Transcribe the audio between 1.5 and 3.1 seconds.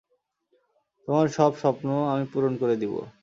স্বপ্ন আমি পূরণ করে দিবো।